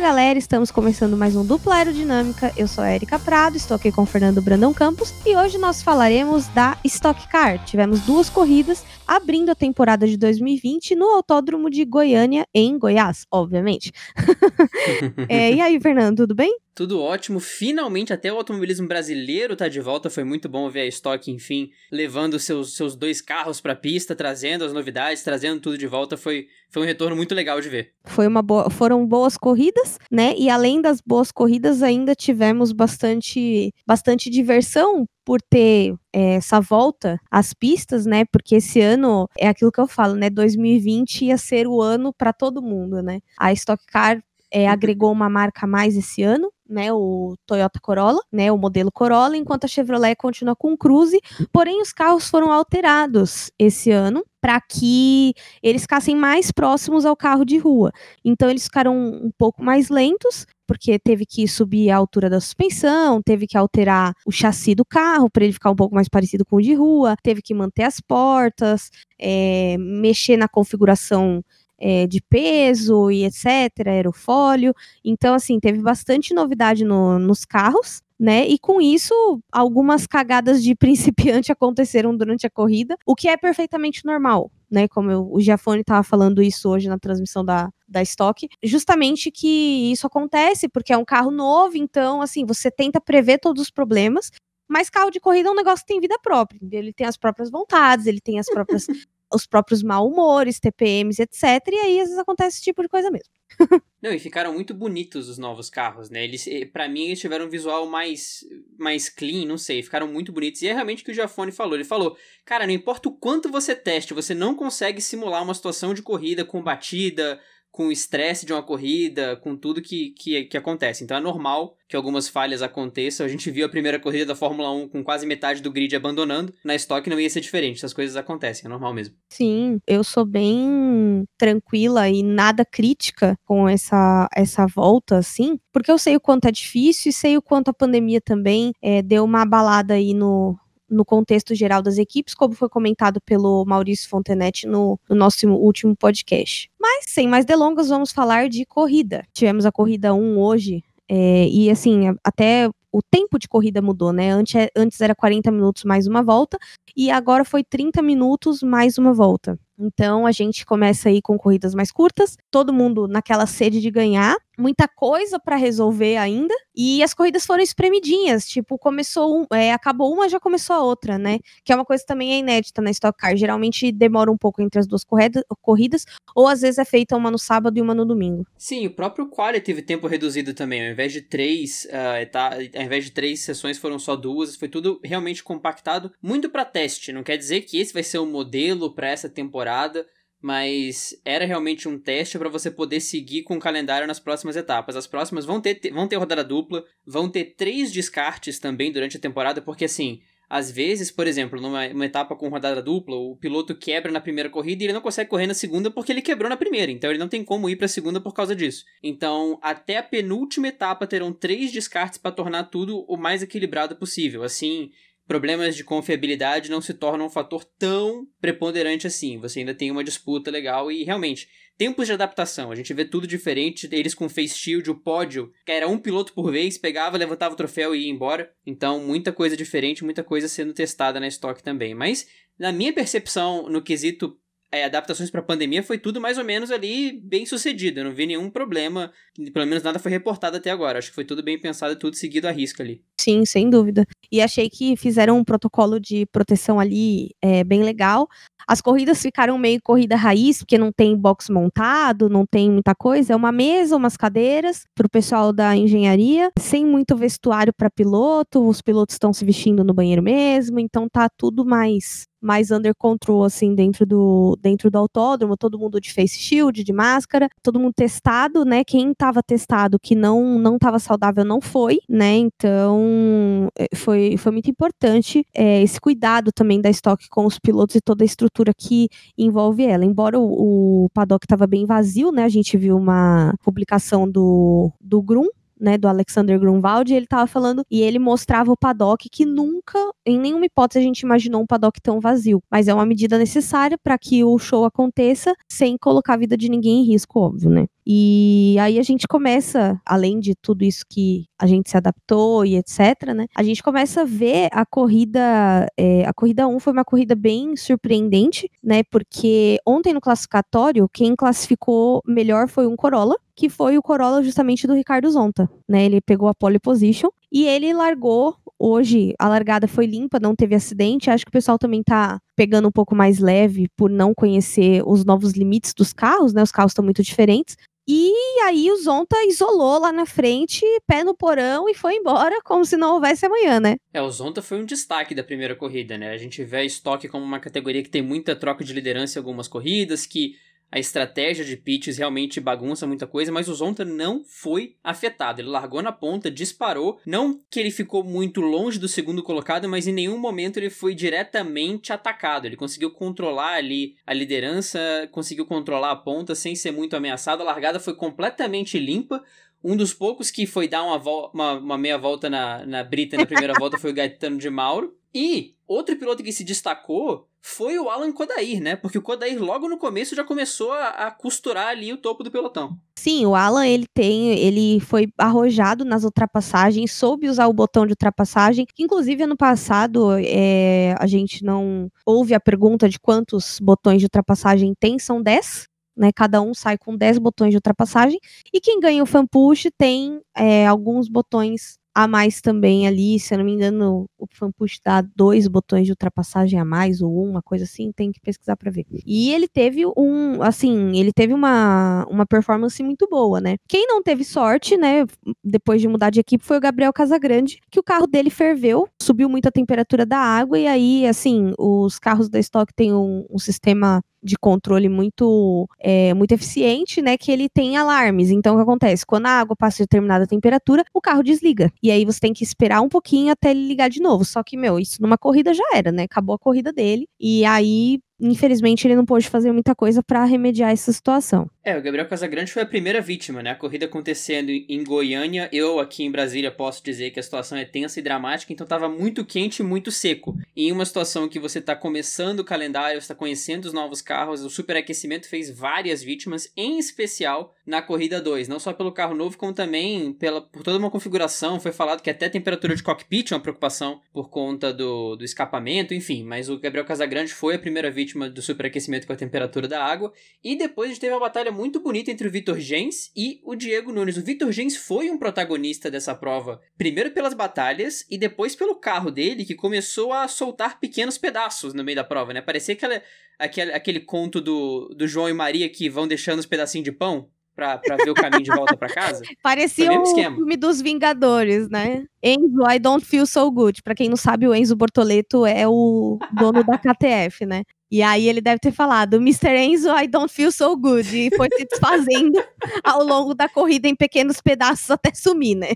[0.00, 2.50] galera, estamos começando mais um Dupla Aerodinâmica.
[2.56, 5.82] Eu sou a Erika Prado, estou aqui com o Fernando Brandão Campos e hoje nós
[5.82, 7.62] falaremos da Stock Car.
[7.66, 13.90] Tivemos duas corridas abrindo a temporada de 2020 no Autódromo de Goiânia, em Goiás, obviamente.
[15.28, 16.56] é, e aí, Fernando, tudo bem?
[16.76, 17.40] Tudo ótimo.
[17.40, 20.08] Finalmente, até o automobilismo brasileiro tá de volta.
[20.08, 24.64] Foi muito bom ver a Stock, enfim, levando seus, seus dois carros pra pista, trazendo
[24.64, 26.16] as novidades, trazendo tudo de volta.
[26.16, 27.92] Foi, foi um retorno muito legal de ver.
[28.04, 30.34] Foi uma boa, foram boas corridas, né?
[30.38, 37.16] E além das boas corridas, ainda tivemos bastante, bastante diversão por ter é, essa volta
[37.30, 38.24] às pistas, né?
[38.32, 40.28] Porque esse ano é aquilo que eu falo, né?
[40.28, 43.20] 2020 ia ser o ano para todo mundo, né?
[43.38, 44.20] A Stock Car
[44.50, 48.90] é, agregou uma marca a mais esse ano, né, o Toyota Corolla, né, o modelo
[48.92, 51.20] Corolla, enquanto a Chevrolet continua com o Cruze,
[51.52, 57.44] porém os carros foram alterados esse ano para que eles ficassem mais próximos ao carro
[57.44, 57.92] de rua.
[58.24, 63.20] Então eles ficaram um pouco mais lentos, porque teve que subir a altura da suspensão,
[63.20, 66.58] teve que alterar o chassi do carro para ele ficar um pouco mais parecido com
[66.58, 71.44] o de rua, teve que manter as portas, é, mexer na configuração
[71.76, 74.72] é, de peso e etc, aerofólio.
[75.04, 78.00] Então, assim, teve bastante novidade no, nos carros.
[78.16, 78.46] Né?
[78.46, 84.04] E com isso, algumas cagadas de principiante aconteceram durante a corrida, o que é perfeitamente
[84.04, 84.86] normal, né?
[84.86, 89.90] Como eu, o Giafone estava falando isso hoje na transmissão da, da Stock, justamente que
[89.90, 94.30] isso acontece porque é um carro novo, então assim, você tenta prever todos os problemas,
[94.68, 97.50] mas carro de corrida é um negócio que tem vida própria, ele tem as próprias
[97.50, 98.86] vontades, ele tem as próprias
[99.32, 101.44] os próprios mau humores, TPMs, etc.
[101.68, 103.30] E aí às vezes acontece esse tipo de coisa mesmo.
[104.02, 106.24] Não, e ficaram muito bonitos os novos carros, né?
[106.24, 108.44] Eles, para mim, eles tiveram um visual mais,
[108.78, 110.62] mais clean, não sei, ficaram muito bonitos.
[110.62, 111.74] E é realmente o que o Giafone falou.
[111.74, 115.92] Ele falou, cara, não importa o quanto você teste, você não consegue simular uma situação
[115.92, 117.38] de corrida com batida,
[117.70, 121.04] com o estresse de uma corrida, com tudo que, que, que acontece.
[121.04, 123.24] Então é normal que algumas falhas aconteçam.
[123.24, 126.52] A gente viu a primeira corrida da Fórmula 1 com quase metade do grid abandonando.
[126.64, 129.14] Na Stock não ia ser diferente, essas coisas acontecem, é normal mesmo.
[129.28, 135.98] Sim, eu sou bem tranquila e nada crítica com essa, essa volta, assim, porque eu
[135.98, 139.42] sei o quanto é difícil e sei o quanto a pandemia também é, deu uma
[139.42, 140.56] abalada aí no,
[140.90, 145.94] no contexto geral das equipes, como foi comentado pelo Maurício Fontenetti no, no, nosso último
[145.96, 146.70] podcast.
[146.80, 149.24] Mas, sem mais delongas, vamos falar de corrida.
[149.32, 154.30] Tivemos a corrida 1 hoje, é, e assim, até o tempo de corrida mudou, né?
[154.30, 156.58] Antes, antes era 40 minutos mais uma volta,
[156.96, 159.58] e agora foi 30 minutos mais uma volta.
[159.80, 164.36] Então a gente começa aí com corridas mais curtas, todo mundo naquela sede de ganhar,
[164.60, 170.12] muita coisa para resolver ainda, e as corridas foram espremidinhas, tipo, começou um, é, acabou
[170.12, 171.38] uma, já começou a outra, né?
[171.64, 174.78] Que é uma coisa também é inédita na Stock Car, geralmente demora um pouco entre
[174.78, 176.04] as duas corrida, corridas,
[176.34, 178.46] ou às vezes é feita uma no sábado e uma no domingo.
[178.56, 183.04] Sim, o próprio Quali teve tempo reduzido também, ao invés de três, uh, ao invés
[183.04, 187.36] de três sessões foram só duas, foi tudo realmente compactado, muito para teste, não quer
[187.36, 190.06] dizer que esse vai ser o modelo para essa temporada, temporada,
[190.42, 194.96] mas era realmente um teste para você poder seguir com o calendário nas próximas etapas.
[194.96, 199.20] As próximas vão ter, vão ter rodada dupla, vão ter três descartes também durante a
[199.20, 204.10] temporada, porque assim, às vezes, por exemplo, numa etapa com rodada dupla, o piloto quebra
[204.10, 206.90] na primeira corrida e ele não consegue correr na segunda porque ele quebrou na primeira,
[206.90, 208.84] então ele não tem como ir para a segunda por causa disso.
[209.02, 214.42] Então, até a penúltima etapa terão três descartes para tornar tudo o mais equilibrado possível.
[214.42, 214.90] Assim,
[215.30, 219.38] problemas de confiabilidade não se tornam um fator tão preponderante assim.
[219.38, 221.48] Você ainda tem uma disputa legal e realmente
[221.78, 222.72] tempos de adaptação.
[222.72, 223.88] A gente vê tudo diferente.
[223.92, 227.56] Eles com face shield, o pódio, que era um piloto por vez, pegava, levantava o
[227.56, 228.50] troféu e ia embora.
[228.66, 231.94] Então, muita coisa diferente, muita coisa sendo testada na estoque também.
[231.94, 232.26] Mas
[232.58, 234.36] na minha percepção, no quesito
[234.72, 238.00] é, adaptações para a pandemia foi tudo mais ou menos ali bem sucedido.
[238.00, 239.12] Eu não vi nenhum problema,
[239.52, 240.98] pelo menos nada foi reportado até agora.
[240.98, 243.02] Acho que foi tudo bem pensado e tudo seguido à risca ali.
[243.20, 244.06] Sim, sem dúvida.
[244.30, 248.28] E achei que fizeram um protocolo de proteção ali é, bem legal.
[248.66, 253.32] As corridas ficaram meio corrida raiz, porque não tem box montado, não tem muita coisa.
[253.32, 258.66] É uma mesa, umas cadeiras para o pessoal da engenharia, sem muito vestuário para piloto.
[258.68, 263.44] Os pilotos estão se vestindo no banheiro mesmo, então tá tudo mais mais under control,
[263.44, 267.92] assim, dentro do, dentro do autódromo, todo mundo de face shield, de máscara, todo mundo
[267.94, 268.84] testado, né?
[268.84, 272.36] Quem estava testado que não não estava saudável não foi, né?
[272.36, 277.96] Então é, foi, foi muito importante é, esse cuidado também da estoque com os pilotos
[277.96, 280.04] e toda a estrutura que envolve ela.
[280.04, 282.44] Embora o, o paddock estava bem vazio, né?
[282.44, 285.48] A gente viu uma publicação do, do Grum,
[285.80, 289.98] né, do Alexander Grunwald, e ele tava falando, e ele mostrava o paddock que nunca,
[290.26, 292.62] em nenhuma hipótese, a gente imaginou um paddock tão vazio.
[292.70, 296.68] Mas é uma medida necessária para que o show aconteça sem colocar a vida de
[296.68, 297.86] ninguém em risco, óbvio, né?
[298.12, 302.74] E aí a gente começa, além de tudo isso que a gente se adaptou e
[302.74, 303.46] etc, né?
[303.54, 307.76] A gente começa a ver a corrida, é, a corrida 1 foi uma corrida bem
[307.76, 309.04] surpreendente, né?
[309.04, 314.88] Porque ontem no classificatório, quem classificou melhor foi um Corolla, que foi o Corolla justamente
[314.88, 316.06] do Ricardo Zonta, né?
[316.06, 320.74] Ele pegou a pole position e ele largou hoje a largada foi limpa, não teve
[320.74, 321.28] acidente.
[321.28, 325.24] Acho que o pessoal também tá pegando um pouco mais leve por não conhecer os
[325.24, 326.62] novos limites dos carros, né?
[326.62, 327.76] Os carros estão muito diferentes.
[328.08, 328.32] E
[328.64, 332.96] aí o Zonta isolou lá na frente, pé no porão e foi embora como se
[332.96, 333.96] não houvesse amanhã, né?
[334.12, 336.32] É, o Zonta foi um destaque da primeira corrida, né?
[336.32, 339.40] A gente vê a estoque como uma categoria que tem muita troca de liderança em
[339.40, 340.56] algumas corridas, que
[340.90, 345.60] a estratégia de pitches realmente bagunça muita coisa, mas o Zonta não foi afetado.
[345.60, 347.20] Ele largou na ponta, disparou.
[347.24, 351.14] Não que ele ficou muito longe do segundo colocado, mas em nenhum momento ele foi
[351.14, 352.66] diretamente atacado.
[352.66, 357.62] Ele conseguiu controlar ali a liderança, conseguiu controlar a ponta sem ser muito ameaçado.
[357.62, 359.42] A largada foi completamente limpa.
[359.82, 361.16] Um dos poucos que foi dar uma,
[361.52, 365.16] uma, uma meia volta na, na Brita na primeira volta foi o Gaetano de Mauro.
[365.34, 368.96] E outro piloto que se destacou foi o Alan Kodair, né?
[368.96, 372.50] Porque o Kodair logo no começo já começou a, a, costurar ali o topo do
[372.50, 372.96] pelotão.
[373.18, 378.12] Sim, o Alan ele tem, ele foi arrojado nas ultrapassagens, soube usar o botão de
[378.12, 378.86] ultrapassagem.
[378.98, 384.94] Inclusive ano passado é, a gente não houve a pergunta de quantos botões de ultrapassagem
[384.98, 385.88] tem, são 10.
[386.16, 388.38] Né, cada um sai com 10 botões de ultrapassagem.
[388.74, 393.54] E quem ganha o fan push tem é, alguns botões a mais também ali, se
[393.54, 397.62] eu não me engano, o fanpush dá dois botões de ultrapassagem a mais, ou uma
[397.62, 399.06] coisa assim, tem que pesquisar para ver.
[399.24, 403.76] E ele teve um, assim, ele teve uma, uma performance muito boa, né?
[403.88, 405.24] Quem não teve sorte, né,
[405.62, 409.48] depois de mudar de equipe, foi o Gabriel Casagrande, que o carro dele ferveu, subiu
[409.48, 413.58] muito a temperatura da água, e aí, assim, os carros da Stock têm um, um
[413.58, 417.36] sistema de controle muito é, muito eficiente, né?
[417.36, 418.50] Que ele tem alarmes.
[418.50, 419.26] Então, o que acontece?
[419.26, 421.92] Quando a água passa de determinada temperatura, o carro desliga.
[422.02, 424.44] E aí você tem que esperar um pouquinho até ele ligar de novo.
[424.44, 426.24] Só que, meu, isso numa corrida já era, né?
[426.24, 427.28] Acabou a corrida dele.
[427.38, 431.70] E aí infelizmente ele não pôde fazer muita coisa para remediar essa situação.
[431.84, 433.70] É, o Gabriel Casagrande foi a primeira vítima, né?
[433.70, 437.84] A corrida acontecendo em Goiânia, eu aqui em Brasília posso dizer que a situação é
[437.84, 440.56] tensa e dramática, então tava muito quente e muito seco.
[440.76, 444.62] E em uma situação que você tá começando o calendário, está conhecendo os novos carros,
[444.62, 449.58] o superaquecimento fez várias vítimas, em especial na corrida 2, não só pelo carro novo,
[449.58, 451.80] como também pela, por toda uma configuração.
[451.80, 455.44] Foi falado que até a temperatura de cockpit é uma preocupação por conta do, do
[455.44, 459.88] escapamento, enfim, mas o Gabriel Casagrande foi a primeira vítima do superaquecimento com a temperatura
[459.88, 460.32] da água.
[460.62, 463.74] E depois a gente teve uma batalha muito bonita entre o Vitor Gens e o
[463.74, 464.36] Diego Nunes.
[464.36, 469.32] O Vitor Gens foi um protagonista dessa prova, primeiro pelas batalhas e depois pelo carro
[469.32, 472.60] dele, que começou a soltar pequenos pedaços no meio da prova, né?
[472.60, 473.20] Parecia aquela,
[473.58, 477.50] aquele, aquele conto do, do João e Maria que vão deixando os pedacinhos de pão
[477.74, 479.42] pra, pra ver o caminho de volta pra casa.
[479.62, 480.56] Parecia o esquema.
[480.56, 482.24] filme dos Vingadores, né?
[482.42, 484.02] Enzo, I don't feel so good.
[484.02, 487.82] Pra quem não sabe, o Enzo Bortoleto é o dono da KTF, né?
[488.10, 489.76] E aí ele deve ter falado, Mr.
[489.76, 491.28] Enzo, I don't feel so good.
[491.36, 492.62] E foi se desfazendo
[493.04, 495.92] ao longo da corrida em pequenos pedaços até sumir, né?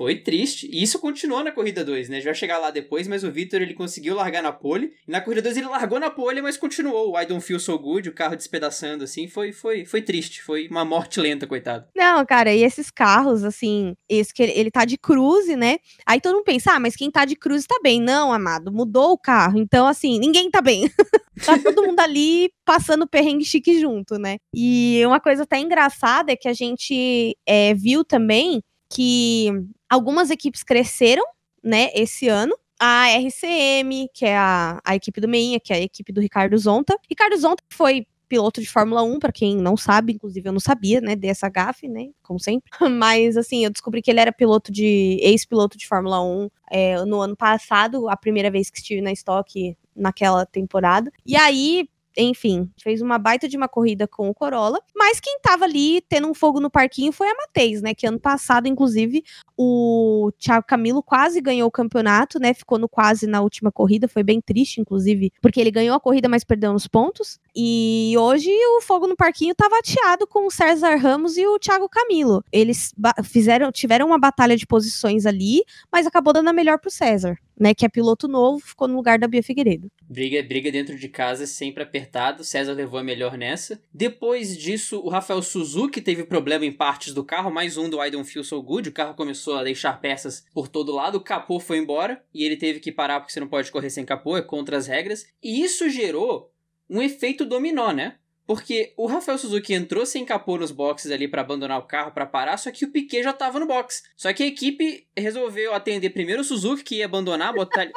[0.00, 0.66] Foi triste.
[0.72, 2.16] E isso continuou na corrida 2, né?
[2.16, 4.94] A gente vai chegar lá depois, mas o Victor ele conseguiu largar na pole.
[5.06, 7.12] E na corrida 2 ele largou na pole, mas continuou.
[7.12, 9.28] O I don't feel so good, o carro despedaçando, assim.
[9.28, 10.42] Foi, foi, foi triste.
[10.42, 11.84] Foi uma morte lenta, coitado.
[11.94, 15.76] Não, cara, e esses carros, assim, esse que ele, ele tá de cruze, né?
[16.06, 18.00] Aí todo mundo pensa, ah, mas quem tá de cruze tá bem.
[18.00, 19.58] Não, amado, mudou o carro.
[19.58, 20.90] Então, assim, ninguém tá bem.
[21.44, 24.38] tá todo mundo ali passando perrengue chique junto, né?
[24.54, 29.48] E uma coisa até engraçada é que a gente é, viu também que
[29.88, 31.24] algumas equipes cresceram,
[31.62, 32.54] né, esse ano.
[32.82, 36.56] A RCM, que é a, a equipe do Meinha, que é a equipe do Ricardo
[36.56, 36.96] Zonta.
[37.08, 41.00] Ricardo Zonta foi piloto de Fórmula 1, para quem não sabe, inclusive eu não sabia,
[41.00, 42.70] né, dessa gafe, né, como sempre.
[42.98, 47.20] Mas, assim, eu descobri que ele era piloto de, ex-piloto de Fórmula 1 é, no
[47.20, 51.12] ano passado, a primeira vez que estive na Stock naquela temporada.
[51.26, 51.88] E aí,
[52.22, 56.28] enfim, fez uma baita de uma corrida com o Corolla, mas quem tava ali tendo
[56.28, 59.24] um fogo no parquinho foi a Matheus, né, que ano passado, inclusive,
[59.56, 64.22] o Thiago Camilo quase ganhou o campeonato, né, ficou no quase na última corrida, foi
[64.22, 68.80] bem triste, inclusive, porque ele ganhou a corrida, mas perdeu nos pontos, e hoje o
[68.80, 73.70] fogo no parquinho tava ateado com o César Ramos e o Thiago Camilo, eles fizeram,
[73.72, 75.62] tiveram uma batalha de posições ali,
[75.92, 79.18] mas acabou dando a melhor pro César né, que é piloto novo, ficou no lugar
[79.18, 79.90] da Bia Figueiredo.
[80.12, 83.80] Briga, briga dentro de casa sempre apertado, César levou a melhor nessa.
[83.94, 88.10] Depois disso, o Rafael Suzuki teve problema em partes do carro, mais um do I
[88.10, 91.60] Don't Feel So Good, o carro começou a deixar peças por todo lado, o capô
[91.60, 94.42] foi embora, e ele teve que parar porque você não pode correr sem capô, é
[94.42, 96.52] contra as regras, e isso gerou
[96.88, 98.16] um efeito dominó, né?
[98.50, 102.26] porque o Rafael Suzuki entrou sem capô nos boxes ali para abandonar o carro para
[102.26, 104.02] parar, só que o Piquet já tava no box.
[104.16, 107.88] Só que a equipe resolveu atender primeiro o Suzuki que ia abandonar, botar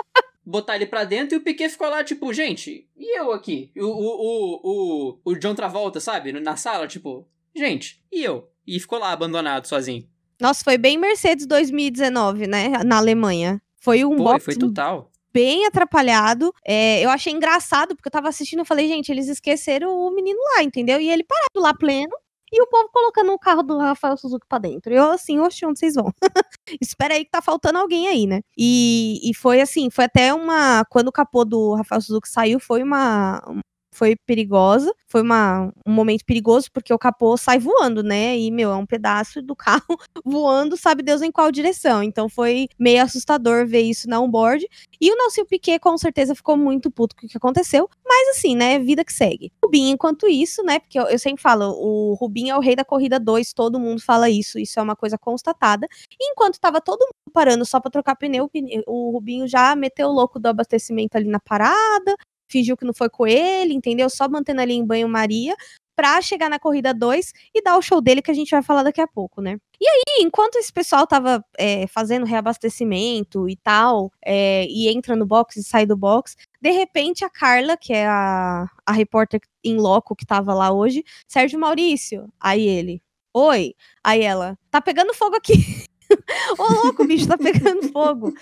[0.46, 3.72] botar ele pra dentro e o Piquet ficou lá, tipo, gente, e eu aqui?
[3.78, 6.32] O, o, o, o, o John Travolta, sabe?
[6.34, 8.50] Na sala, tipo, gente, e eu?
[8.66, 10.08] E ficou lá abandonado sozinho.
[10.40, 12.70] Nossa, foi bem Mercedes 2019, né?
[12.84, 13.62] Na Alemanha.
[13.80, 15.12] Foi um box foi total.
[15.34, 16.54] bem atrapalhado.
[16.66, 20.40] É, eu achei engraçado, porque eu tava assistindo e falei, gente, eles esqueceram o menino
[20.56, 21.00] lá, entendeu?
[21.00, 22.14] E ele parado lá pleno.
[22.55, 24.93] E o povo colocando o carro do Rafael Suzuki pra dentro.
[24.93, 26.13] E eu assim, oxe, onde vocês vão?
[26.79, 28.41] Espera aí que tá faltando alguém aí, né?
[28.55, 30.86] E, e foi assim, foi até uma.
[30.86, 33.41] Quando o capô do Rafael Suzuki saiu, foi uma.
[33.94, 38.38] Foi perigosa, foi uma, um momento perigoso, porque o capô sai voando, né?
[38.38, 42.02] E, meu, é um pedaço do carro voando, sabe Deus em qual direção.
[42.04, 44.68] Então foi meio assustador ver isso na onboard.
[45.00, 47.90] E o Nelson Piquet com certeza ficou muito puto com o que aconteceu.
[48.06, 48.80] Mas assim, né?
[48.80, 49.52] Vida que segue.
[49.64, 50.80] Rubinho, enquanto isso, né?
[50.80, 54.02] Porque eu, eu sempre falo, o Rubinho é o rei da corrida 2, todo mundo
[54.02, 55.88] fala isso, isso é uma coisa constatada.
[56.20, 58.50] E enquanto tava todo mundo parando só pra trocar pneu-
[58.88, 62.16] o Rubinho já meteu o louco do abastecimento ali na parada,
[62.53, 64.10] fingiu que não foi com ele, entendeu?
[64.10, 65.55] Só mantendo ali em banho-maria.
[65.95, 68.81] Pra chegar na corrida 2 e dar o show dele que a gente vai falar
[68.81, 69.57] daqui a pouco, né?
[69.79, 75.24] E aí, enquanto esse pessoal tava é, fazendo reabastecimento e tal, é, e entra no
[75.24, 79.77] box e sai do box, de repente a Carla, que é a, a repórter em
[79.77, 82.27] loco que tava lá hoje, Sérgio Maurício.
[82.39, 83.00] Aí ele,
[83.31, 83.75] oi.
[84.03, 85.53] Aí ela, tá pegando fogo aqui.
[86.58, 88.34] Ô, louco, bicho, tá pegando fogo.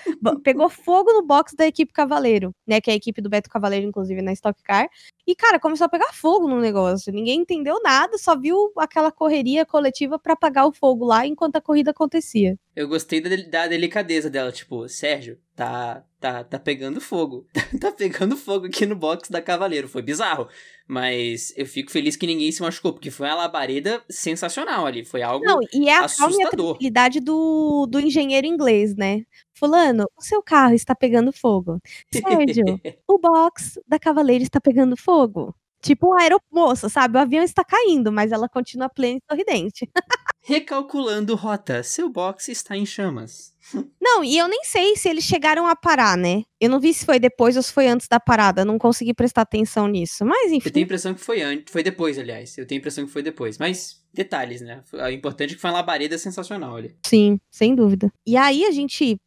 [0.43, 2.81] Pegou fogo no box da equipe Cavaleiro, né?
[2.81, 4.89] Que é a equipe do Beto Cavaleiro, inclusive, na Stock Car.
[5.31, 7.13] E, cara, começou a pegar fogo no negócio.
[7.13, 11.61] Ninguém entendeu nada, só viu aquela correria coletiva pra apagar o fogo lá enquanto a
[11.61, 12.59] corrida acontecia.
[12.75, 17.47] Eu gostei da, da delicadeza dela, tipo, Sérgio, tá, tá, tá pegando fogo.
[17.79, 19.87] tá pegando fogo aqui no box da Cavaleiro.
[19.87, 20.49] Foi bizarro.
[20.85, 25.05] Mas eu fico feliz que ninguém se machucou, porque foi uma labareda sensacional ali.
[25.05, 25.45] Foi algo.
[25.45, 26.71] Não, e é a calma e a assustador.
[26.71, 29.21] tranquilidade do, do engenheiro inglês, né?
[29.53, 31.79] Fulano, o seu carro está pegando fogo.
[32.11, 32.65] Sérgio,
[33.07, 35.55] o box da Cavaleiro está pegando fogo.
[35.81, 37.17] Tipo um aeromoça, sabe?
[37.17, 39.89] O avião está caindo, mas ela continua plena e sorridente.
[40.43, 43.53] Recalculando rota, seu box está em chamas.
[44.01, 46.43] Não, e eu nem sei se eles chegaram a parar, né?
[46.59, 48.65] Eu não vi se foi depois ou se foi antes da parada.
[48.65, 50.25] Não consegui prestar atenção nisso.
[50.25, 50.67] Mas enfim.
[50.67, 52.57] Eu tenho a impressão que foi antes, foi depois, aliás.
[52.57, 53.57] Eu tenho a impressão que foi depois.
[53.57, 54.83] Mas detalhes, né?
[54.91, 56.95] O importante é que foi uma labareda sensacional ali.
[57.05, 58.11] Sim, sem dúvida.
[58.25, 59.17] E aí a gente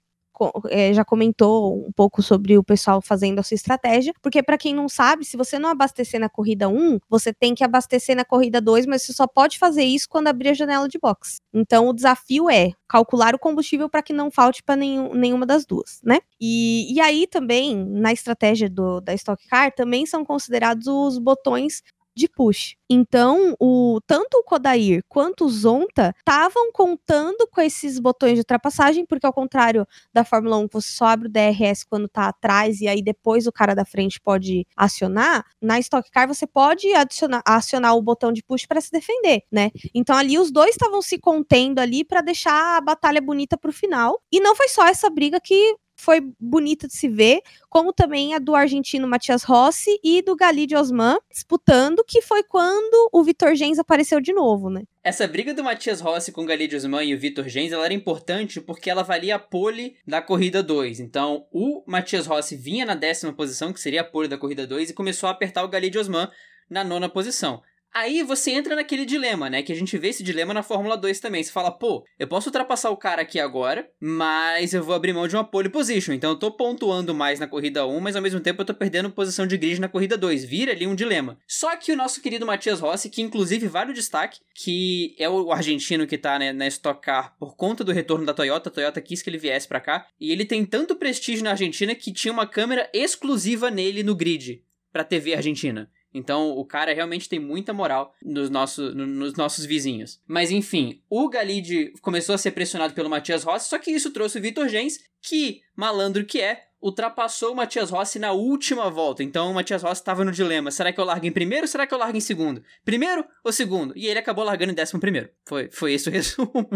[0.68, 4.88] é, já comentou um pouco sobre o pessoal fazendo essa estratégia, porque para quem não
[4.88, 8.86] sabe, se você não abastecer na corrida 1, você tem que abastecer na corrida 2,
[8.86, 11.38] mas você só pode fazer isso quando abrir a janela de box.
[11.52, 16.00] Então o desafio é calcular o combustível para que não falte para nenhuma das duas,
[16.02, 16.18] né?
[16.40, 21.82] E, e aí também, na estratégia do, da Stock Car, também são considerados os botões
[22.16, 22.76] de push.
[22.88, 29.06] Então, o tanto o Kodair quanto o Zonta estavam contando com esses botões de ultrapassagem,
[29.06, 32.80] porque ao contrário da Fórmula 1, que você só abre o DRS quando tá atrás
[32.80, 37.42] e aí depois o cara da frente pode acionar, na Stock Car você pode adicionar,
[37.47, 39.71] acionar o botão de push para se defender, né?
[39.94, 44.21] Então ali os dois estavam se contendo ali para deixar a batalha bonita pro final.
[44.30, 48.38] E não foi só essa briga que foi bonita de se ver, como também a
[48.38, 53.54] do argentino Matias Rossi e do Gali de Osman disputando, que foi quando o Vitor
[53.54, 54.82] Gens apareceu de novo, né?
[55.02, 57.92] Essa briga do Matias Rossi com o Galide Osman e o Vitor Gens, ela era
[57.92, 61.00] importante porque ela valia a pole da corrida 2.
[61.00, 64.90] Então, o Matias Rossi vinha na décima posição, que seria a pole da corrida 2,
[64.90, 66.30] e começou a apertar o Galide Osman
[66.70, 67.62] na nona posição.
[67.94, 69.62] Aí você entra naquele dilema, né?
[69.62, 71.44] Que a gente vê esse dilema na Fórmula 2 também.
[71.44, 75.28] Você fala, pô, eu posso ultrapassar o cara aqui agora, mas eu vou abrir mão
[75.28, 76.12] de uma pole position.
[76.12, 79.10] Então eu tô pontuando mais na corrida 1, mas ao mesmo tempo eu tô perdendo
[79.10, 80.44] posição de grid na corrida 2.
[80.44, 81.38] Vira ali um dilema.
[81.46, 85.52] Só que o nosso querido Matias Rossi, que inclusive vale o destaque, que é o
[85.52, 88.70] argentino que tá né, na Stock Car por conta do retorno da Toyota.
[88.70, 90.08] A Toyota quis que ele viesse pra cá.
[90.20, 94.64] E ele tem tanto prestígio na Argentina que tinha uma câmera exclusiva nele no grid
[94.94, 95.90] pra TV argentina.
[96.14, 100.21] Então o cara realmente tem muita moral nos, nosso, no- nos nossos vizinhos.
[100.26, 104.38] Mas enfim, o Galide começou a ser pressionado pelo Matias Rossi, só que isso trouxe
[104.38, 109.23] o Vitor Gens, que, malandro que é, ultrapassou o Matias Rossi na última volta.
[109.23, 111.87] Então o Matias Rossi estava no dilema: será que eu largo em primeiro ou será
[111.87, 112.62] que eu largo em segundo?
[112.85, 113.92] Primeiro ou segundo?
[113.97, 115.30] E ele acabou largando em décimo primeiro.
[115.47, 116.68] Foi, foi esse o resumo.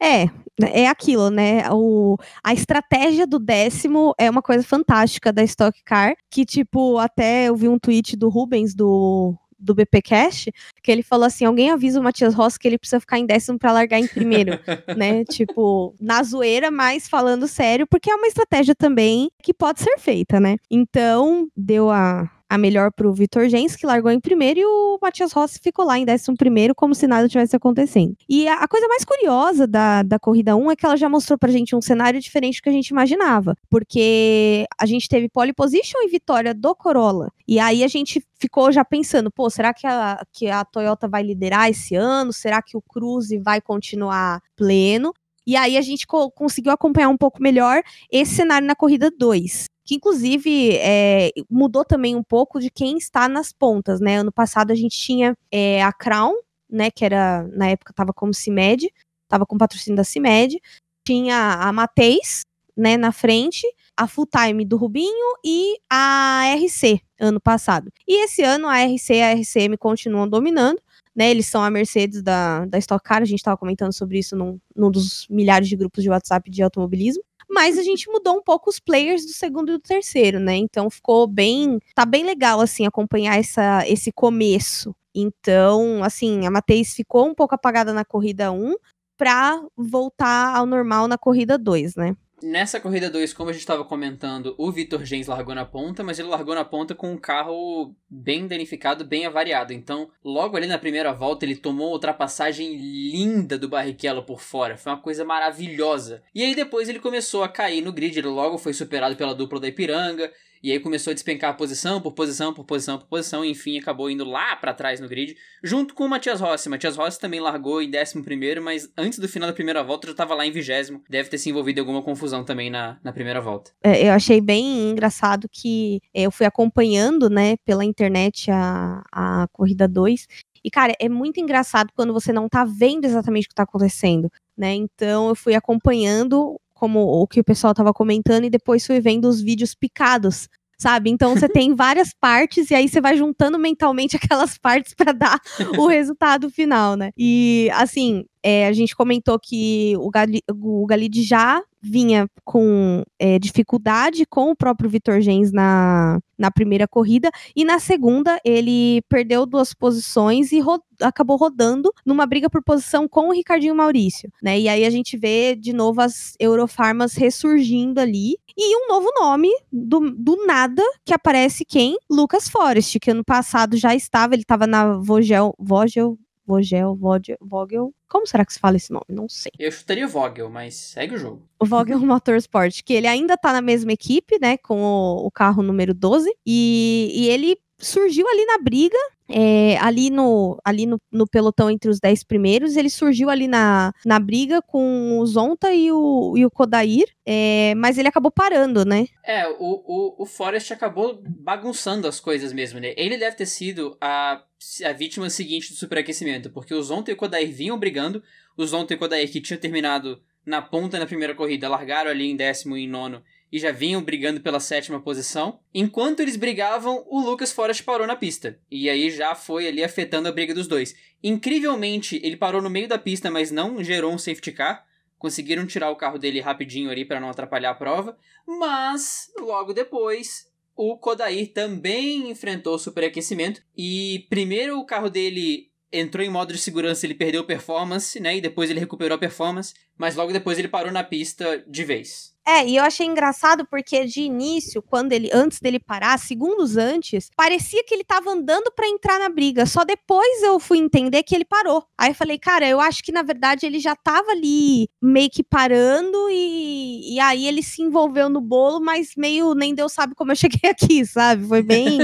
[0.00, 0.28] É,
[0.62, 1.62] é aquilo, né?
[1.70, 7.48] O, a estratégia do décimo é uma coisa fantástica da Stock Car, que, tipo, até
[7.48, 10.48] eu vi um tweet do Rubens, do, do BP Cash,
[10.82, 13.58] que ele falou assim, alguém avisa o Matias Rossi que ele precisa ficar em décimo
[13.58, 14.52] para largar em primeiro,
[14.96, 15.24] né?
[15.24, 20.38] Tipo, na zoeira, mas falando sério, porque é uma estratégia também que pode ser feita,
[20.38, 20.56] né?
[20.70, 25.32] Então, deu a a melhor pro Vitor Gens, que largou em primeiro, e o Matias
[25.32, 28.16] Rossi ficou lá em décimo primeiro, como se nada tivesse acontecendo.
[28.28, 31.38] E a, a, coisa mais curiosa da, da corrida 1 é que ela já mostrou
[31.38, 33.56] pra gente um cenário diferente do que a gente imaginava.
[33.68, 37.32] Porque a gente teve pole position e vitória do Corolla.
[37.46, 41.22] E aí a gente ficou já pensando, pô, será que a, que a Toyota vai
[41.22, 42.32] liderar esse ano?
[42.32, 45.12] Será que o Cruze vai continuar pleno?
[45.46, 49.66] E aí a gente co conseguiu acompanhar um pouco melhor esse cenário na corrida 2
[49.84, 54.16] que inclusive é, mudou também um pouco de quem está nas pontas, né?
[54.16, 56.34] Ano passado a gente tinha é, a Crown,
[56.70, 56.90] né?
[56.90, 58.90] Que era, na época, estava como CIMED,
[59.24, 60.58] estava com patrocínio da CIMED,
[61.06, 62.42] tinha a Mateis,
[62.76, 67.90] né, na frente, a Full Time do Rubinho e a RC, ano passado.
[68.08, 70.80] E esse ano a RC e a RCM continuam dominando,
[71.14, 74.34] né, eles são a Mercedes da, da Stock Car, a gente estava comentando sobre isso
[74.36, 78.42] num, num dos milhares de grupos de WhatsApp de automobilismo mas a gente mudou um
[78.42, 80.56] pouco os players do segundo e do terceiro, né?
[80.56, 84.94] Então ficou bem, tá bem legal assim acompanhar essa, esse começo.
[85.14, 88.74] Então, assim, a Matheus ficou um pouco apagada na corrida 1
[89.16, 92.16] para voltar ao normal na corrida 2, né?
[92.46, 96.18] Nessa corrida 2, como a gente estava comentando, o Vitor Gens largou na ponta, mas
[96.18, 99.72] ele largou na ponta com um carro bem danificado, bem avariado.
[99.72, 104.76] Então, logo ali na primeira volta, ele tomou uma ultrapassagem linda do Barrichello por fora.
[104.76, 106.22] Foi uma coisa maravilhosa.
[106.34, 109.58] E aí depois ele começou a cair no grid, ele logo foi superado pela dupla
[109.58, 110.30] da Ipiranga.
[110.64, 114.08] E aí começou a despencar posição por posição, por posição, por posição, e enfim acabou
[114.08, 116.70] indo lá para trás no grid, junto com o Matias Rossi.
[116.70, 120.34] Matias Rossi também largou em 11, mas antes do final da primeira volta já estava
[120.34, 121.02] lá em vigésimo.
[121.06, 123.72] Deve ter se envolvido em alguma confusão também na, na primeira volta.
[123.82, 129.86] É, eu achei bem engraçado que eu fui acompanhando, né, pela internet a, a corrida
[129.86, 130.26] 2.
[130.64, 134.32] E, cara, é muito engraçado quando você não tá vendo exatamente o que tá acontecendo,
[134.56, 134.72] né?
[134.72, 139.28] Então eu fui acompanhando como o que o pessoal estava comentando, e depois fui vendo
[139.28, 141.08] os vídeos picados sabe?
[141.08, 145.40] Então você tem várias partes e aí você vai juntando mentalmente aquelas partes para dar
[145.78, 147.10] o resultado final, né?
[147.16, 153.38] E assim, é, a gente comentou que o, Gali, o Galide já vinha com é,
[153.38, 159.46] dificuldade com o próprio Vitor Gens na, na primeira corrida, e na segunda ele perdeu
[159.46, 164.58] duas posições e ro acabou rodando numa briga por posição com o Ricardinho Maurício, né?
[164.60, 169.50] E aí a gente vê de novo as Eurofarmas ressurgindo ali, e um novo nome
[169.72, 171.96] do, do nada que aparece quem?
[172.10, 177.94] Lucas Forest, que ano passado já estava, ele estava na Vogel, Vogel Vogel, Vogel, Vogel.
[178.14, 179.06] Como será que se fala esse nome?
[179.08, 179.50] Não sei.
[179.58, 181.42] Eu chutaria Vogel, mas segue o jogo.
[181.58, 185.64] O Vogel Motorsport, que ele ainda tá na mesma equipe, né, com o, o carro
[185.64, 191.26] número 12, e, e ele surgiu ali na briga, é, ali, no, ali no, no,
[191.26, 195.90] pelotão entre os 10 primeiros, ele surgiu ali na, na briga com o Zonta e
[195.90, 199.06] o, e o Kodair, é, mas ele acabou parando, né?
[199.24, 202.92] É, o, o, o Forrest acabou bagunçando as coisas mesmo, né?
[202.96, 204.42] Ele deve ter sido a,
[204.84, 208.22] a vítima seguinte do superaquecimento, porque o Zonta e o Kodair vinham brigando,
[208.56, 212.30] o Zonta e o Kodair que tinham terminado na ponta na primeira corrida, largaram ali
[212.30, 213.22] em décimo e nono
[213.54, 215.60] e já vinham brigando pela sétima posição.
[215.72, 218.58] Enquanto eles brigavam, o Lucas Forest parou na pista.
[218.68, 220.92] E aí já foi ali afetando a briga dos dois.
[221.22, 224.84] Incrivelmente, ele parou no meio da pista, mas não gerou um safety car.
[225.16, 228.18] Conseguiram tirar o carro dele rapidinho ali para não atrapalhar a prova.
[228.44, 233.62] Mas, logo depois, o Kodair também enfrentou superaquecimento.
[233.78, 238.36] E primeiro o carro dele entrou em modo de segurança, ele perdeu performance, né?
[238.36, 239.74] E depois ele recuperou a performance.
[239.96, 242.33] Mas logo depois ele parou na pista de vez.
[242.46, 247.30] É, e eu achei engraçado porque de início, quando ele antes dele parar, segundos antes,
[247.34, 249.64] parecia que ele tava andando para entrar na briga.
[249.64, 251.84] Só depois eu fui entender que ele parou.
[251.96, 255.42] Aí eu falei, cara, eu acho que na verdade ele já tava ali meio que
[255.42, 260.32] parando e, e aí ele se envolveu no bolo, mas meio nem Deus sabe como
[260.32, 261.46] eu cheguei aqui, sabe?
[261.46, 261.98] Foi bem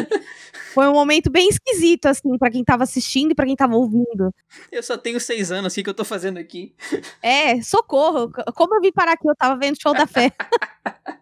[0.74, 4.32] Foi um momento bem esquisito, assim, para quem tava assistindo e pra quem tava ouvindo.
[4.70, 6.74] Eu só tenho seis anos, o que eu tô fazendo aqui?
[7.22, 8.30] É, socorro.
[8.54, 9.28] Como eu vim parar aqui?
[9.28, 10.32] Eu tava vendo show da fé.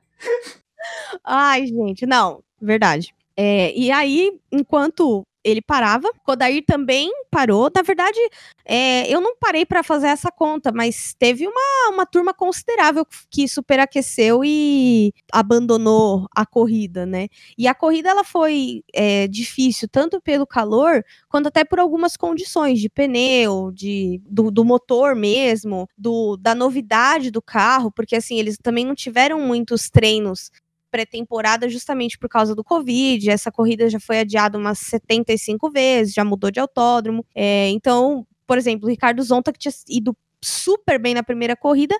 [1.24, 3.14] Ai, gente, não, verdade.
[3.36, 6.10] É, e aí, enquanto ele parava.
[6.24, 7.70] Kodair também parou.
[7.74, 8.18] Na verdade,
[8.64, 13.48] é, eu não parei para fazer essa conta, mas teve uma, uma turma considerável que
[13.48, 17.28] superaqueceu e abandonou a corrida, né?
[17.56, 22.80] E a corrida ela foi é, difícil tanto pelo calor quanto até por algumas condições
[22.80, 28.58] de pneu, de do, do motor mesmo, do, da novidade do carro, porque assim eles
[28.62, 30.50] também não tiveram muitos treinos
[30.90, 33.30] pré-temporada justamente por causa do Covid.
[33.30, 37.24] Essa corrida já foi adiada umas 75 vezes, já mudou de autódromo.
[37.34, 41.96] É, então, por exemplo, o Ricardo Zonta, que tinha ido super bem na primeira corrida,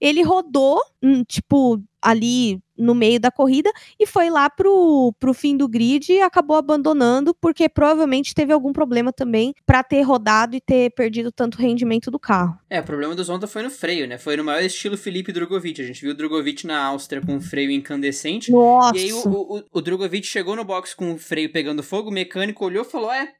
[0.00, 5.56] ele rodou, hum, tipo, ali no meio da corrida e foi lá pro, pro fim
[5.56, 10.60] do grid e acabou abandonando porque provavelmente teve algum problema também para ter rodado e
[10.60, 12.58] ter perdido tanto rendimento do carro.
[12.68, 14.18] É, o problema do Zonta foi no freio, né?
[14.18, 15.80] Foi no maior estilo Felipe Drogovic.
[15.80, 18.50] A gente viu o Drogovic na Áustria com um freio incandescente.
[18.50, 18.96] Nossa.
[18.96, 22.12] E aí o, o, o Drogovic chegou no box com o freio pegando fogo, o
[22.12, 23.32] mecânico olhou e falou: É,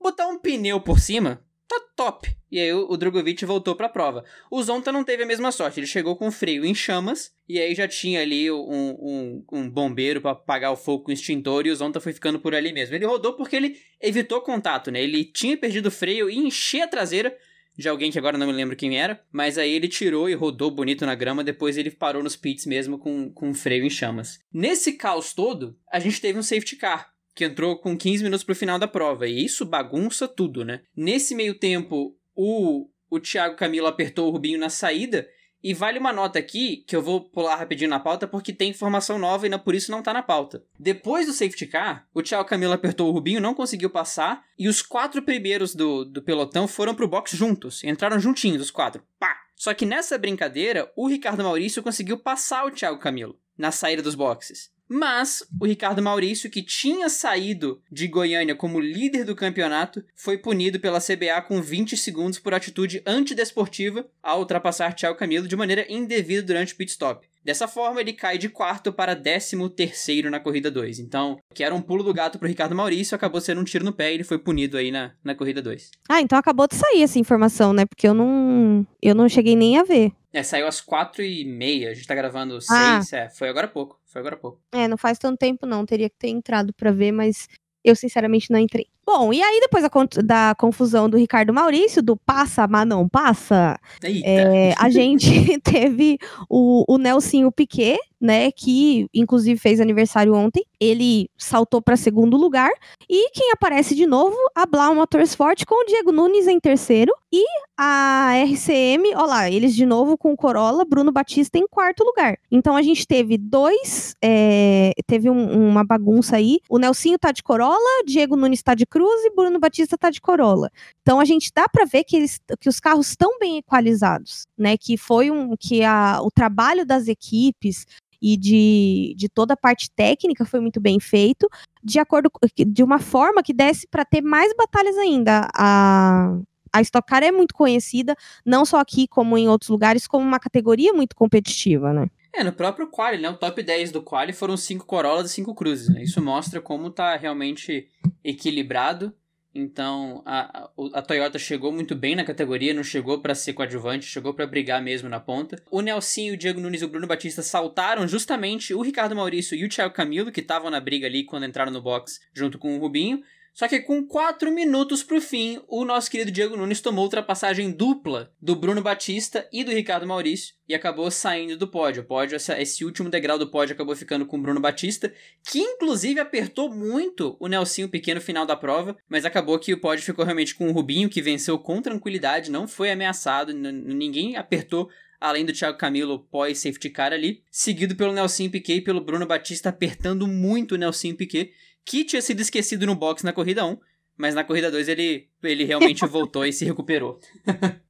[0.00, 1.40] botar um pneu por cima
[1.80, 2.36] tá top.
[2.50, 4.24] E aí o, o Drogovic voltou pra prova.
[4.50, 7.58] O Zonta não teve a mesma sorte, ele chegou com o freio em chamas, e
[7.58, 11.66] aí já tinha ali um, um, um bombeiro para apagar o fogo com o extintor,
[11.66, 12.94] e o Zonta foi ficando por ali mesmo.
[12.94, 15.02] Ele rodou porque ele evitou contato, né?
[15.02, 17.36] Ele tinha perdido o freio e enchia a traseira
[17.76, 20.70] de alguém que agora não me lembro quem era, mas aí ele tirou e rodou
[20.70, 24.38] bonito na grama, depois ele parou nos pits mesmo com, com freio em chamas.
[24.52, 28.54] Nesse caos todo, a gente teve um safety car, que entrou com 15 minutos pro
[28.54, 29.26] final da prova.
[29.26, 30.82] E isso bagunça tudo, né?
[30.96, 35.28] Nesse meio tempo, o, o Thiago Camilo apertou o Rubinho na saída.
[35.62, 39.18] E vale uma nota aqui, que eu vou pular rapidinho na pauta, porque tem informação
[39.18, 40.62] nova e não, por isso não tá na pauta.
[40.78, 44.82] Depois do safety car, o Thiago Camilo apertou o Rubinho, não conseguiu passar, e os
[44.82, 47.82] quatro primeiros do, do pelotão foram pro box juntos.
[47.82, 49.02] Entraram juntinhos, os quatro.
[49.18, 49.34] Pá!
[49.56, 54.14] Só que nessa brincadeira, o Ricardo Maurício conseguiu passar o Thiago Camilo na saída dos
[54.14, 54.70] boxes.
[54.88, 60.78] Mas o Ricardo Maurício, que tinha saído de Goiânia como líder do campeonato, foi punido
[60.78, 66.42] pela CBA com 20 segundos por atitude antidesportiva ao ultrapassar Thiago Camilo de maneira indevida
[66.42, 67.26] durante o pit stop.
[67.44, 70.98] Dessa forma, ele cai de quarto para décimo terceiro na corrida 2.
[70.98, 73.92] Então, que era um pulo do gato pro Ricardo Maurício, acabou sendo um tiro no
[73.92, 75.90] pé e ele foi punido aí na, na corrida 2.
[76.08, 77.84] Ah, então acabou de sair essa informação, né?
[77.84, 80.12] Porque eu não, eu não cheguei nem a ver.
[80.34, 81.90] É, saiu às quatro e meia.
[81.90, 83.00] A gente tá gravando ah.
[83.00, 83.12] seis.
[83.12, 84.00] É, foi agora há pouco.
[84.04, 84.60] Foi agora há pouco.
[84.72, 85.86] É, não faz tanto tempo não.
[85.86, 87.48] Teria que ter entrado para ver, mas
[87.84, 88.88] eu sinceramente não entrei.
[89.06, 89.90] Bom, e aí depois da,
[90.22, 95.24] da confusão do Ricardo Maurício, do passa, mas não passa, é, a gente
[95.62, 100.64] teve o, o Nelsinho Piquet, né, que inclusive fez aniversário ontem.
[100.80, 102.70] Ele saltou para segundo lugar.
[103.08, 107.12] E quem aparece de novo, a Blau Motorsport com o Diego Nunes em terceiro.
[107.30, 107.44] E
[107.76, 112.38] a RCM, olha lá, eles de novo com o Corolla, Bruno Batista em quarto lugar.
[112.50, 116.60] Então a gente teve dois, é, teve um, uma bagunça aí.
[116.68, 120.20] O Nelsinho tá de Corolla, Diego Nunes tá de Cruz e Bruno Batista tá de
[120.20, 120.70] Corolla.
[121.02, 124.76] Então a gente dá para ver que, eles, que os carros estão bem equalizados, né?
[124.76, 127.86] Que foi um que a, o trabalho das equipes
[128.22, 131.48] e de, de toda a parte técnica foi muito bem feito,
[131.82, 132.30] de acordo
[132.68, 135.48] de uma forma que desse para ter mais batalhas ainda.
[135.56, 136.38] A,
[136.72, 138.14] a Stock Car é muito conhecida,
[138.46, 142.08] não só aqui como em outros lugares, como uma categoria muito competitiva, né?
[142.34, 143.28] É, no próprio Quali, né?
[143.30, 146.02] O top 10 do Quali foram cinco Corollas e cinco Cruzes, né?
[146.02, 147.88] Isso mostra como tá realmente
[148.24, 149.14] equilibrado.
[149.54, 154.34] Então, a, a Toyota chegou muito bem na categoria, não chegou para ser coadjuvante, chegou
[154.34, 155.62] para brigar mesmo na ponta.
[155.70, 159.64] O Nelsinho, o Diego Nunes e o Bruno Batista saltaram justamente o Ricardo Maurício e
[159.64, 162.80] o Thiago Camilo, que estavam na briga ali quando entraram no box junto com o
[162.80, 163.22] Rubinho.
[163.54, 168.32] Só que com 4 minutos pro fim, o nosso querido Diego Nunes tomou ultrapassagem dupla
[168.42, 172.02] do Bruno Batista e do Ricardo Maurício e acabou saindo do pódio.
[172.02, 175.14] O pódio, esse último degrau do pódio acabou ficando com o Bruno Batista,
[175.48, 180.04] que inclusive apertou muito o Nelsinho Pequeno final da prova, mas acabou que o pódio
[180.04, 184.90] ficou realmente com o Rubinho, que venceu com tranquilidade, não foi ameaçado, ninguém apertou
[185.20, 189.68] além do Thiago Camilo pós-safety car ali, seguido pelo Nelson Piquet e pelo Bruno Batista
[189.68, 191.52] apertando muito o Nelson Piquet,
[191.84, 193.76] que tinha sido esquecido no box na corrida 1,
[194.16, 197.18] mas na corrida 2 ele, ele realmente voltou e se recuperou.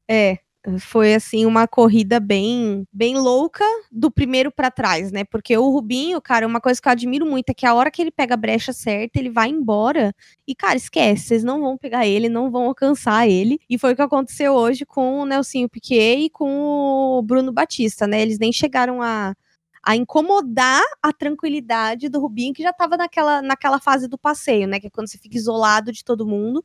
[0.08, 0.38] é,
[0.78, 5.22] foi assim uma corrida bem bem louca do primeiro para trás, né?
[5.24, 8.00] Porque o Rubinho, cara, uma coisa que eu admiro muito é que a hora que
[8.00, 10.14] ele pega a brecha certa, ele vai embora
[10.46, 13.58] e cara, esquece, vocês não vão pegar ele, não vão alcançar ele.
[13.68, 18.06] E foi o que aconteceu hoje com o Nelsinho Piquet e com o Bruno Batista,
[18.06, 18.22] né?
[18.22, 19.34] Eles nem chegaram a
[19.84, 24.80] a incomodar a tranquilidade do Rubinho, que já estava naquela, naquela fase do passeio, né?
[24.80, 26.64] Que é quando você fica isolado de todo mundo.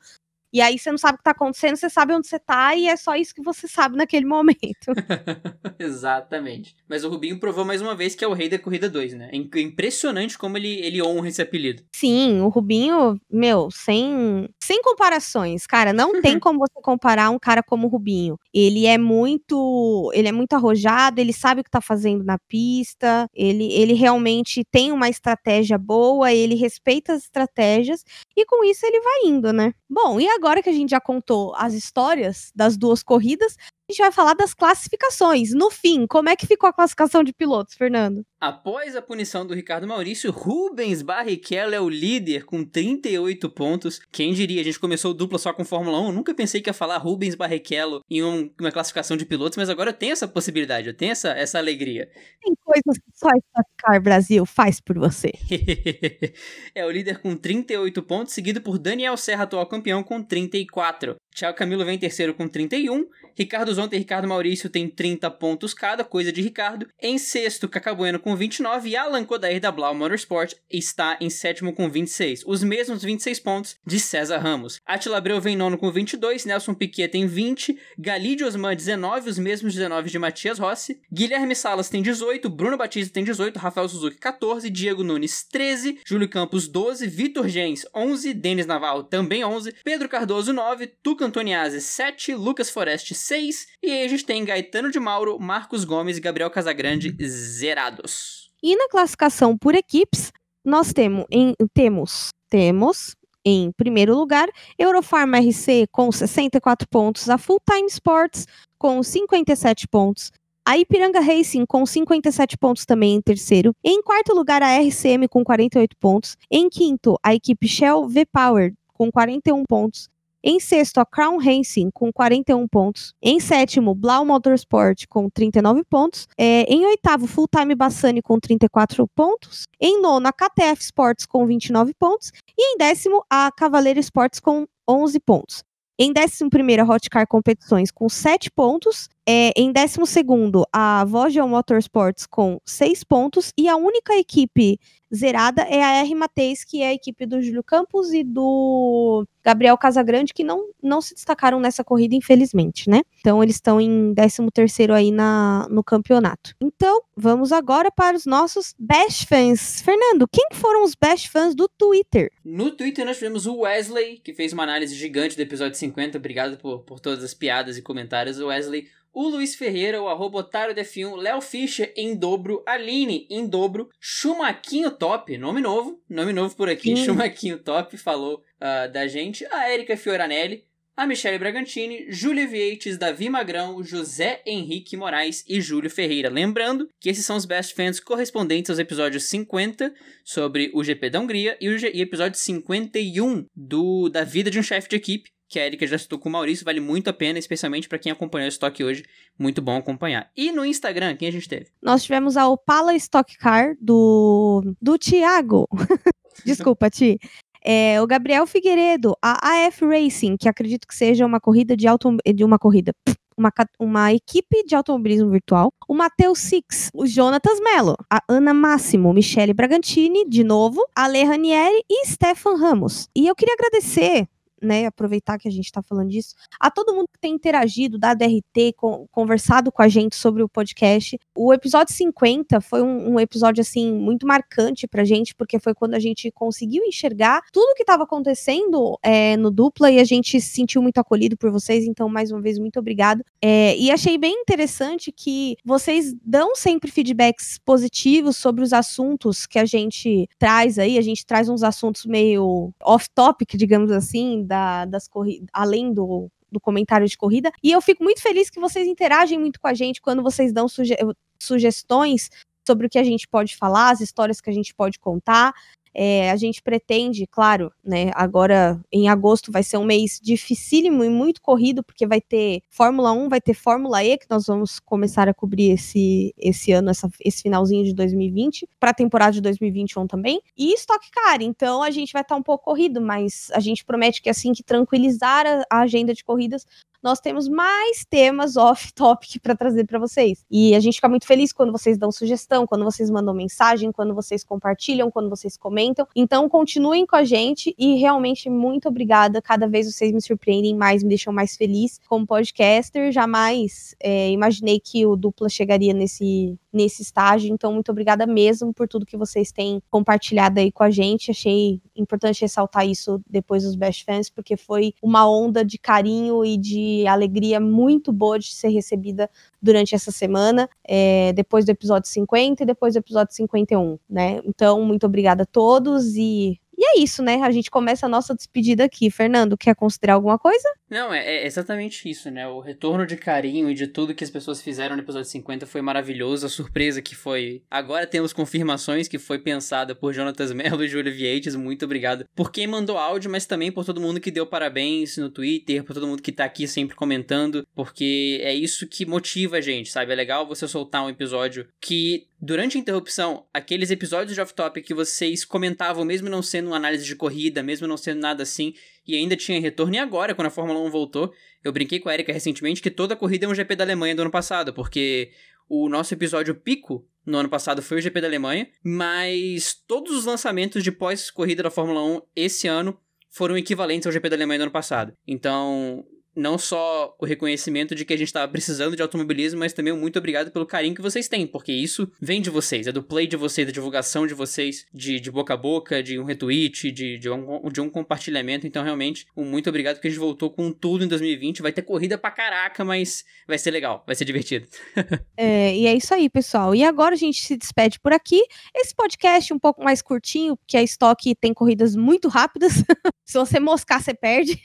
[0.52, 2.88] E aí você não sabe o que tá acontecendo, você sabe onde você tá e
[2.88, 4.58] é só isso que você sabe naquele momento.
[5.78, 6.76] Exatamente.
[6.88, 9.30] Mas o Rubinho provou mais uma vez que é o rei da corrida 2, né?
[9.32, 11.84] É impressionante como ele, ele honra esse apelido.
[11.96, 17.62] Sim, o Rubinho, meu, sem, sem comparações, cara, não tem como você comparar um cara
[17.62, 18.38] como o Rubinho.
[18.54, 23.28] Ele é muito, ele é muito arrojado, ele sabe o que tá fazendo na pista,
[23.34, 28.04] ele, ele realmente tem uma estratégia boa, ele respeita as estratégias
[28.36, 29.74] e com isso ele vai indo, né?
[29.90, 33.56] Bom, e agora que a gente já contou as histórias das duas corridas,
[33.90, 35.52] a gente vai falar das classificações.
[35.52, 38.24] No fim, como é que ficou a classificação de pilotos, Fernando?
[38.40, 44.00] Após a punição do Ricardo Maurício, Rubens Barrichello é o líder com 38 pontos.
[44.12, 46.06] Quem diria, a gente começou dupla só com Fórmula 1.
[46.06, 49.70] Eu nunca pensei que ia falar Rubens Barrichello em um, uma classificação de pilotos, mas
[49.70, 52.08] agora eu tenho essa possibilidade, eu tenho essa, essa alegria.
[52.42, 55.32] Tem coisas que só Stock Car Brasil faz por você.
[56.76, 61.16] é o líder com 38 pontos, seguido por Daniel Serra, atual campeão, com 34.
[61.40, 63.08] Thiago Camilo vem terceiro com 31.
[63.34, 66.86] Ricardo Zonta e Ricardo Maurício têm 30 pontos cada, coisa de Ricardo.
[67.02, 71.90] Em sexto, Cacabueno com 29 e Alan Kodair da Blau Motorsport está em sétimo com
[71.90, 72.44] 26.
[72.46, 74.82] Os mesmos 26 pontos de César Ramos.
[74.86, 79.74] Atila Abreu vem nono com 22, Nelson Piquet tem 20, Galide Osman 19, os mesmos
[79.74, 81.00] 19 de Matias Rossi.
[81.10, 86.28] Guilherme Salas tem 18, Bruno Batista tem 18, Rafael Suzuki 14, Diego Nunes 13, Júlio
[86.28, 92.34] Campos 12, Vitor Gens 11, Denis Naval também 11, Pedro Cardoso 9, Tuca Antoniazzi 7,
[92.34, 96.50] Lucas Foreste 6, e aí a gente tem Gaetano de Mauro, Marcos Gomes e Gabriel
[96.50, 98.50] Casagrande zerados.
[98.64, 100.32] E na classificação por equipes,
[100.66, 103.16] nós temos, em, temos, temos
[103.46, 108.48] em primeiro lugar, Eurofarm RC com 64 pontos, a Full Time Sports
[108.80, 110.32] com 57 pontos,
[110.66, 113.72] a Ipiranga Racing com 57 pontos também em terceiro.
[113.84, 116.36] Em quarto lugar, a RCM com 48 pontos.
[116.50, 120.10] Em quinto, a equipe Shell V-Power com 41 pontos.
[120.44, 123.14] Em sexto, a Crown Racing com 41 pontos.
[123.22, 126.28] Em sétimo, Blau Motorsport com 39 pontos.
[126.38, 129.66] É, em oitavo, Full Time Bassani com 34 pontos.
[129.80, 132.32] Em nono, a KTF Sports com 29 pontos.
[132.58, 135.64] E em décimo, a Cavaleiro Sports com 11 pontos.
[136.02, 139.10] Em décimo primeiro, a Hotcar Competições com 7 pontos.
[139.32, 143.54] É, em décimo segundo, a Vogel Motorsports com 6 pontos.
[143.56, 144.80] E a única equipe
[145.14, 149.78] zerada é a R Mateis, que é a equipe do Júlio Campos e do Gabriel
[149.78, 153.02] Casagrande, que não, não se destacaram nessa corrida, infelizmente, né?
[153.20, 156.56] Então eles estão em 13 terceiro aí na, no campeonato.
[156.60, 159.82] Então, vamos agora para os nossos best fans.
[159.82, 162.32] Fernando, quem foram os best fans do Twitter?
[162.44, 166.18] No Twitter nós tivemos o Wesley, que fez uma análise gigante do episódio 50.
[166.18, 168.40] Obrigado por, por todas as piadas e comentários.
[168.40, 173.90] Wesley o Luiz Ferreira, o arroba Otário F1, Léo Fischer em dobro, Aline em dobro,
[174.00, 177.06] Chumaquinho Top, nome novo, nome novo por aqui, Sim.
[177.06, 180.64] Chumaquinho Top falou uh, da gente, a Erika Fioranelli,
[181.00, 186.30] a Michelle Bragantini, Júlia Vieites, Davi Magrão, José Henrique Moraes e Júlio Ferreira.
[186.30, 189.94] Lembrando que esses são os best fans correspondentes aos episódios 50
[190.26, 194.90] sobre o GP da Hungria e o episódio 51 do, da vida de um chefe
[194.90, 197.90] de equipe, que a Erika já citou com o Maurício, vale muito a pena, especialmente
[197.90, 199.04] para quem acompanhou o estoque hoje,
[199.38, 200.30] muito bom acompanhar.
[200.38, 201.68] E no Instagram, quem a gente teve?
[201.82, 205.68] Nós tivemos a Opala Stock Car do, do Thiago.
[206.46, 207.20] Desculpa, Ti.
[207.66, 212.16] É, o Gabriel Figueiredo, a AF Racing, que acredito que seja uma corrida de auto,
[212.34, 212.94] de uma corrida,
[213.36, 219.12] uma, uma equipe de automobilismo virtual, o Matheus Six, o Jonatas Mello, a Ana Máximo,
[219.14, 223.10] Michele Bragantini, de novo, a Le Ranieri e Stefan Ramos.
[223.16, 224.28] E eu queria agradecer
[224.62, 228.24] né, aproveitar que a gente está falando disso, a todo mundo que tem interagido, dado
[228.24, 231.18] RT, com, conversado com a gente sobre o podcast.
[231.36, 235.94] O episódio 50 foi um, um episódio, assim, muito marcante pra gente, porque foi quando
[235.94, 240.52] a gente conseguiu enxergar tudo que estava acontecendo é, no Dupla e a gente se
[240.52, 243.24] sentiu muito acolhido por vocês, então, mais uma vez, muito obrigado.
[243.42, 249.60] É, e achei bem interessante que vocês dão sempre feedbacks positivos sobre os assuntos que
[249.60, 255.08] a gente traz aí, a gente traz uns assuntos meio off-topic, digamos assim, da, das
[255.08, 257.52] corridas, além do, do comentário de corrida.
[257.64, 260.68] E eu fico muito feliz que vocês interagem muito com a gente quando vocês dão
[260.68, 260.96] suge
[261.42, 262.30] sugestões
[262.68, 265.54] sobre o que a gente pode falar, as histórias que a gente pode contar.
[265.94, 268.12] É, a gente pretende, claro, né?
[268.14, 273.12] Agora em agosto vai ser um mês dificílimo e muito corrido, porque vai ter Fórmula
[273.12, 277.10] 1, vai ter Fórmula E, que nós vamos começar a cobrir esse, esse ano, essa,
[277.20, 281.42] esse finalzinho de 2020, para a temporada de 2021 também, e Stock Car.
[281.42, 284.54] Então a gente vai estar tá um pouco corrido, mas a gente promete que assim
[284.54, 286.66] que tranquilizar a, a agenda de corridas,
[287.02, 290.46] nós temos mais temas off-topic para trazer para vocês.
[290.52, 294.14] E a gente fica muito feliz quando vocês dão sugestão, quando vocês mandam mensagem, quando
[294.14, 296.06] vocês compartilham, quando vocês comentam.
[296.16, 299.42] Então, continuem com a gente e realmente muito obrigada.
[299.42, 303.12] Cada vez vocês me surpreendem mais, me deixam mais feliz como podcaster.
[303.12, 307.52] Jamais é, imaginei que o Dupla chegaria nesse, nesse estágio.
[307.54, 311.32] Então, muito obrigada mesmo por tudo que vocês têm compartilhado aí com a gente.
[311.32, 316.58] Achei importante ressaltar isso depois dos Best Fans, porque foi uma onda de carinho e
[316.58, 319.30] de alegria muito boa de ser recebida
[319.62, 324.42] durante essa semana, é, depois do episódio 50 e depois do episódio 51, né?
[324.46, 327.42] Então, muito obrigada a todos e E é isso, né?
[327.42, 329.12] A gente começa a nossa despedida aqui.
[329.12, 330.64] Fernando, quer considerar alguma coisa?
[330.90, 332.48] Não, é, é exatamente isso, né?
[332.48, 335.82] O retorno de carinho e de tudo que as pessoas fizeram no episódio 50 foi
[335.82, 336.46] maravilhoso.
[336.46, 337.62] A surpresa que foi.
[337.70, 341.54] Agora temos confirmações que foi pensada por Jonatas Mello e Júlia Vietes.
[341.54, 345.30] Muito obrigado por quem mandou áudio, mas também por todo mundo que deu parabéns no
[345.30, 349.62] Twitter, por todo mundo que tá aqui sempre comentando, porque é isso que motiva a
[349.62, 350.14] gente, sabe?
[350.14, 354.94] É legal você soltar um episódio que Durante a interrupção, aqueles episódios de off-topic que
[354.94, 358.74] vocês comentavam, mesmo não sendo uma análise de corrida, mesmo não sendo nada assim,
[359.06, 362.14] e ainda tinha retorno, e agora, quando a Fórmula 1 voltou, eu brinquei com a
[362.14, 365.32] Erika recentemente que toda corrida é um GP da Alemanha do ano passado, porque
[365.68, 370.26] o nosso episódio pico no ano passado foi o GP da Alemanha, mas todos os
[370.26, 372.98] lançamentos de pós-corrida da Fórmula 1 esse ano
[373.30, 375.14] foram equivalentes ao GP da Alemanha do ano passado.
[375.28, 376.06] Então,
[376.40, 380.18] não só o reconhecimento de que a gente estava precisando de automobilismo, mas também muito
[380.18, 383.36] obrigado pelo carinho que vocês têm, porque isso vem de vocês, é do play de
[383.36, 387.30] vocês, da divulgação de vocês, de, de boca a boca, de um retweet, de, de,
[387.30, 388.66] um, de um compartilhamento.
[388.66, 391.62] Então, realmente, um muito obrigado, porque a gente voltou com tudo em 2020.
[391.62, 394.68] Vai ter corrida pra caraca, mas vai ser legal, vai ser divertido.
[395.36, 396.74] é, e é isso aí, pessoal.
[396.74, 398.42] E agora a gente se despede por aqui.
[398.74, 402.74] Esse podcast um pouco mais curtinho, porque a Stock tem corridas muito rápidas.
[403.26, 404.60] se você moscar, você perde.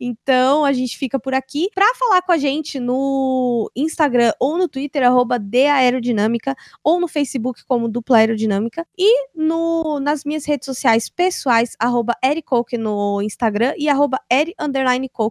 [0.00, 1.68] Então a gente fica por aqui.
[1.74, 5.38] Para falar com a gente no Instagram ou no Twitter, arroba
[5.72, 12.14] Aerodinâmica, ou no Facebook como Dupla Aerodinâmica, e no, nas minhas redes sociais pessoais, arroba
[12.24, 14.54] Ericoke no Instagram e arroba Eri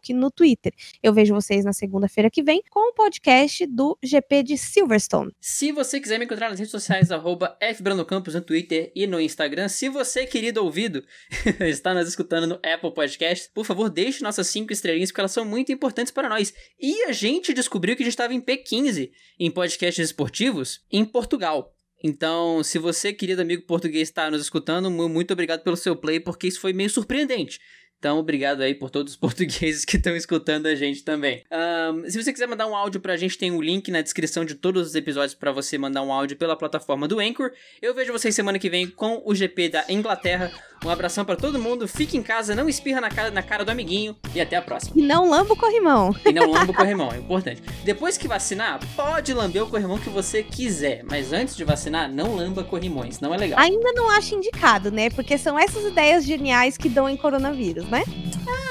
[0.10, 0.74] no Twitter.
[1.02, 5.32] Eu vejo vocês na segunda-feira que vem com o podcast do GP de Silverstone.
[5.40, 7.58] Se você quiser me encontrar nas redes sociais, arroba
[7.96, 9.68] no Twitter e no Instagram.
[9.68, 11.04] Se você, querido ouvido,
[11.62, 15.46] está nos escutando no Apple Podcast, por favor, deixe nossas cinco estrelinhas, porque elas são
[15.46, 16.54] muito importantes para nós.
[16.80, 21.72] E a gente descobriu que a gente estava em P15 em podcasts esportivos em Portugal.
[22.04, 26.48] Então, se você, querido amigo português, está nos escutando, muito obrigado pelo seu play, porque
[26.48, 27.60] isso foi meio surpreendente.
[27.98, 31.44] Então, obrigado aí por todos os portugueses que estão escutando a gente também.
[31.52, 34.54] Um, se você quiser mandar um áudio pra gente, tem um link na descrição de
[34.54, 37.52] todos os episódios para você mandar um áudio pela plataforma do Anchor.
[37.82, 40.52] Eu vejo vocês semana que vem com o GP da Inglaterra.
[40.86, 43.72] Um abração para todo mundo, fique em casa, não espirra na cara, na cara do
[43.72, 44.94] amiguinho e até a próxima.
[44.96, 46.16] E não lamba o corrimão.
[46.24, 47.64] E não lamba o corrimão, é importante.
[47.84, 52.36] Depois que vacinar, pode lamber o corrimão que você quiser, mas antes de vacinar, não
[52.36, 53.60] lamba corrimões, não é legal.
[53.60, 55.10] Ainda não acho indicado, né?
[55.10, 58.04] Porque são essas ideias geniais que dão em coronavírus, né?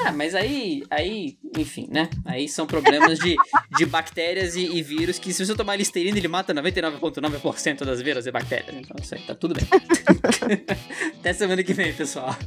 [0.05, 2.09] Ah, mas aí, aí, enfim, né?
[2.23, 3.35] Aí são problemas de,
[3.75, 8.25] de bactérias e, e vírus que se você tomar listerina, ele mata 99,9% das vírus
[8.25, 8.75] e bactérias.
[8.75, 9.65] Então isso aí tá tudo bem.
[11.19, 12.04] Até semana que vem, pessoal.
[12.07, 12.37] さ。